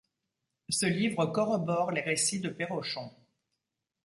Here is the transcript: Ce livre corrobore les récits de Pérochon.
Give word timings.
Ce 0.69 0.87
livre 0.87 1.27
corrobore 1.27 1.91
les 1.91 2.01
récits 2.01 2.39
de 2.39 2.49
Pérochon. 2.49 3.11